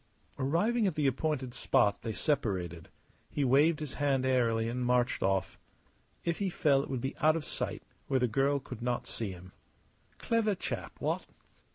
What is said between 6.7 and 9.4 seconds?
it would be out of sight, where the girl could not see